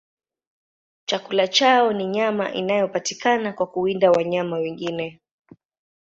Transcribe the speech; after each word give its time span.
Chakula 1.05 1.47
chao 1.47 1.93
ni 1.93 2.05
nyama 2.05 2.53
inayopatikana 2.53 3.53
kwa 3.53 3.67
kuwinda 3.67 4.11
wanyama 4.11 4.57
wengine. 4.57 5.19